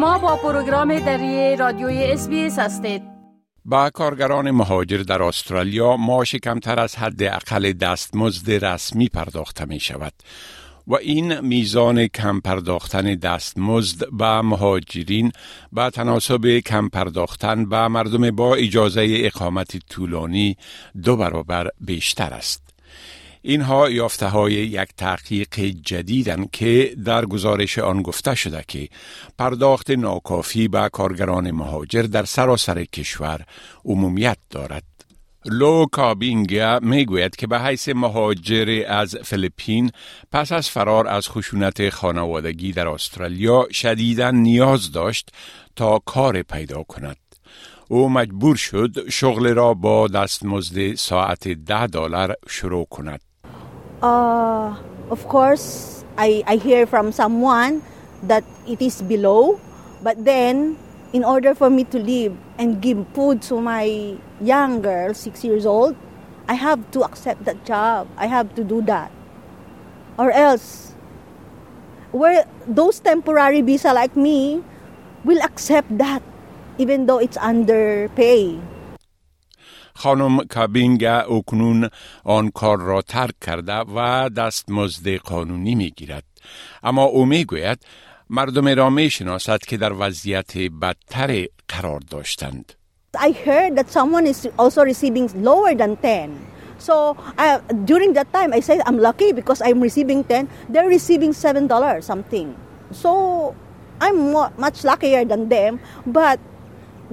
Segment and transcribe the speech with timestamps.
[0.00, 3.02] شما با پروگرام دری رادیوی اس هستید
[3.64, 10.12] با کارگران مهاجر در استرالیا معاش کمتر از حد اقل دستمزد رسمی پرداخته می شود
[10.86, 15.32] و این میزان کم پرداختن دستمزد به مهاجرین
[15.72, 20.56] به تناسب کم پرداختن به مردم با اجازه اقامت طولانی
[21.02, 22.62] دو برابر بیشتر است.
[23.42, 28.88] اینها یافته های یک تحقیق جدیدند که در گزارش آن گفته شده که
[29.38, 33.40] پرداخت ناکافی به کارگران مهاجر در سراسر کشور
[33.84, 34.84] عمومیت دارد.
[35.44, 39.90] لو کابینگا می‌گوید که به حیث مهاجر از فیلیپین
[40.32, 45.30] پس از فرار از خشونت خانوادگی در استرالیا شدیدا نیاز داشت
[45.76, 47.16] تا کار پیدا کند.
[47.88, 53.29] او مجبور شد شغل را با دستمزد ساعت ده دلار شروع کند.
[54.02, 57.82] Uh, of course, I, I hear from someone
[58.22, 59.60] that it is below,
[60.02, 60.78] but then
[61.12, 65.66] in order for me to live and give food to my young girl, six years
[65.66, 65.96] old,
[66.48, 68.08] I have to accept that job.
[68.16, 69.12] I have to do that.
[70.18, 70.94] Or else,
[72.12, 74.64] where those temporary visa like me
[75.24, 76.22] will accept that,
[76.78, 78.60] even though it's underpay.
[79.94, 81.88] خانم کابینگ اکنون
[82.24, 86.24] آن کار را ترک کرده و دستمزد قانونی می گیرد.
[86.82, 87.78] اما او می گوید
[88.30, 92.72] مردم را می شناسد که در وضعیت بدتر قرار داشتند.
[93.16, 96.30] I heard that someone is also receiving lower than 10.
[96.78, 100.48] So I, during that time, I said I'm lucky because I'm receiving 10.
[100.68, 102.54] They're receiving seven dollars something.
[102.92, 103.54] So
[104.00, 105.80] I'm much luckier than them.
[106.06, 106.40] But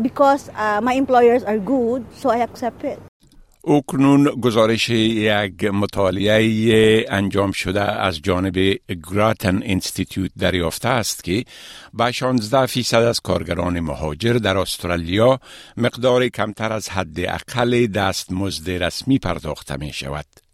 [0.02, 3.00] because uh, my employers are good, so I accept it.
[3.70, 8.58] اکنون گزارش یک مطالعه انجام شده از جانب
[9.12, 11.46] گراتن انستیتیوت دریافته است که
[11.94, 15.40] به 16 فیصد از کارگران مهاجر در استرالیا
[15.78, 20.47] مقدار کمتر از حد اقل دستمزد رسمی پرداخته می شود.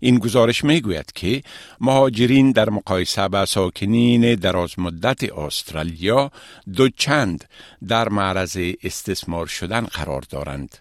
[0.00, 1.42] این گزارش می گوید که
[1.80, 6.30] مهاجرین در مقایسه با ساکنین دراز مدت استرالیا
[6.74, 7.44] دو چند
[7.88, 10.78] در معرض استثمار شدن قرار دارند.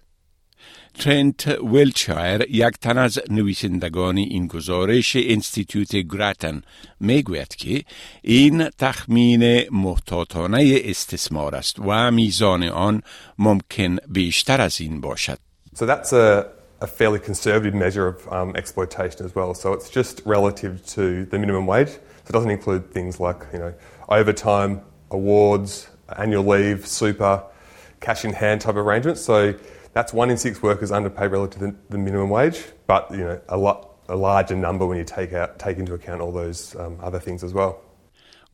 [1.00, 6.62] ترنت ویلچایر یک تن از نویسندگان این گزارش انستیتوت گراتن
[7.00, 7.84] می‌گوید که
[8.22, 13.02] این تخمین محتاطانه استثمار است و میزان آن
[13.40, 15.38] ممکن بیشتر از این باشد.
[15.76, 16.46] So that's a,
[16.86, 19.56] a fairly conservative measure of um, exploitation as well.
[19.56, 21.90] So it's just relative to the minimum wage.
[21.90, 23.74] So it doesn't include things like you know
[24.08, 27.44] overtime, awards, annual leave, super,
[28.02, 29.22] cash in hand type arrangements.
[29.22, 29.56] So
[29.94, 33.58] that's one in six workers underpaid relative to the minimum wage, but you know a
[33.58, 37.20] lot a larger number when you take out take into account all those um, other
[37.20, 37.82] things as well.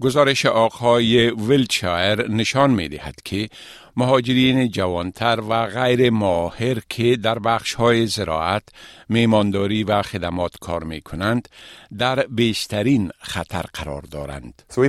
[0.01, 3.49] گزارش آقای ویلچایر نشان می دهد که
[3.97, 8.63] مهاجرین جوانتر و غیر ماهر که در بخش های زراعت،
[9.09, 11.49] میمانداری و خدمات کار می کنند
[11.97, 14.61] در بیشترین خطر قرار دارند.
[14.69, 14.87] So um,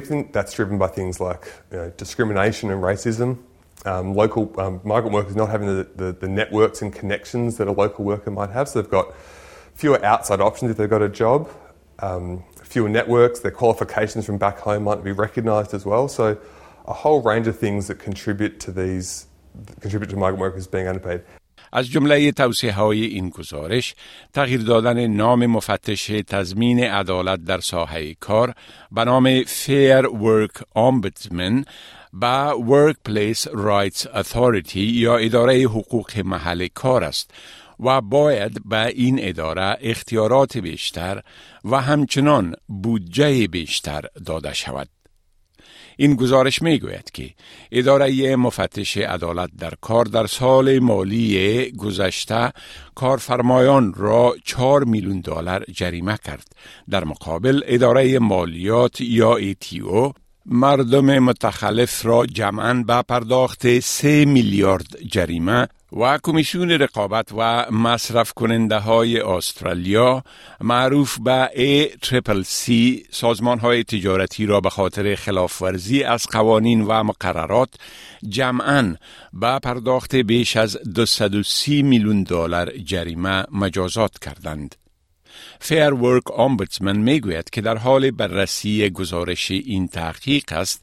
[11.98, 12.02] um.
[12.02, 16.07] Um, fewer networks, their qualifications from back home might be recognised as well.
[16.07, 16.37] So
[16.85, 19.27] a whole range of things that contribute to these
[19.79, 21.21] contribute to migrant workers being underpaid.
[21.71, 23.95] از جمله توصیه های این گزارش
[24.33, 28.53] تغییر دادن نام مفتش تضمین عدالت در ساحه کار
[28.91, 31.65] به نام Fair Work Ombudsman
[32.13, 37.31] به Workplace Rights Authority یا اداره حقوق محل کار است
[37.82, 41.22] و باید به این اداره اختیارات بیشتر
[41.64, 44.88] و همچنان بودجه بیشتر داده شود.
[45.96, 47.30] این گزارش می گوید که
[47.72, 52.52] اداره مفتش عدالت در کار در سال مالی گذشته
[52.94, 56.46] کارفرمایان را 4 میلیون دلار جریمه کرد
[56.90, 60.12] در مقابل اداره مالیات یا ایتیو
[60.46, 68.76] مردم متخلف را جمعا به پرداخت 3 میلیارد جریمه و کمیسیون رقابت و مصرف کننده
[68.76, 70.24] های استرالیا
[70.60, 71.50] معروف به
[72.44, 77.68] سی سازمان های تجارتی را به خاطر خلافورزی از قوانین و مقررات
[78.28, 78.94] جمعا
[79.32, 84.74] به پرداخت بیش از 230 میلیون دلار جریمه مجازات کردند.
[85.60, 90.82] فیر ورک آمبودسمن می‌گوید که در حال بررسی گزارش این تحقیق است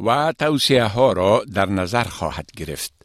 [0.00, 2.97] و توصیه ها را در نظر خواهد گرفت.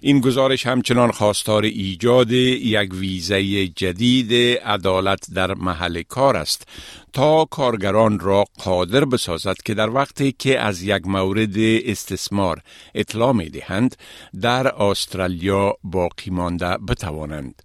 [0.00, 4.32] این گزارش همچنان خواستار ایجاد یک ویزه جدید
[4.64, 6.68] عدالت در محل کار است
[7.12, 12.60] تا کارگران را قادر بسازد که در وقتی که از یک مورد استثمار
[12.94, 13.96] اطلاع می دهند
[14.40, 17.62] در استرالیا باقی مانده بتوانند.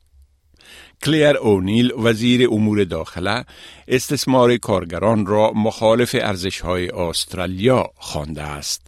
[1.03, 3.45] کلیر اونیل وزیر امور داخله
[3.87, 8.87] استثمار کارگران را مخالف ارزش های استرالیا خوانده است.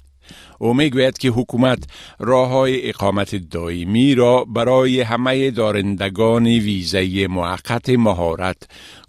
[0.59, 1.83] او می‌گوید که حکومت
[2.19, 8.57] راه های اقامت دائمی را برای همه دارندگان ویزه موقت مهارت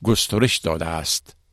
[0.02, 1.44] گسترش داده است.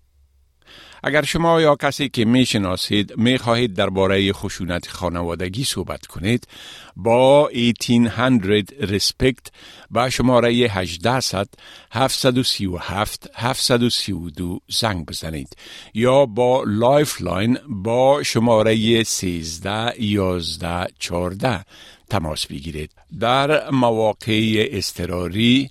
[1.03, 6.47] اگر شما یا کسی که می شناسید می خواهید درباره خشونت خانوادگی صحبت کنید
[6.95, 9.47] با 1800 RESPECT
[9.89, 11.47] با شماره 1800
[11.91, 15.55] 737 732 زنگ بزنید.
[15.93, 21.65] یا با Lifeline با شماره 13 11 14
[22.09, 22.91] تماس بگیرید.
[23.19, 25.69] در مواقع اضطراری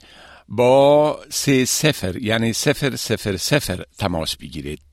[0.49, 4.90] با سه صفر یعنی صفر صفر صفر تماس بگیرید.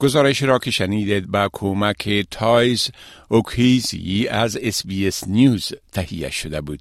[0.00, 2.90] گزارش را که شنیدید با کمک تایز
[3.28, 6.80] اوکیزی از SBS News تهیه شده بود.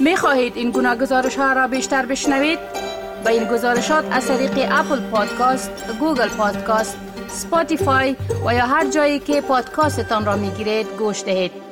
[0.00, 2.58] می خواهید این گونه گزارش ها را بیشتر بشنوید؟
[3.24, 6.98] به این گزارشات از طریق Apple Podcast، Google Podcast،
[7.28, 8.16] Spotify
[8.46, 11.67] و یا هر جایی که پادکاستتان را می گیرید گوش دهید.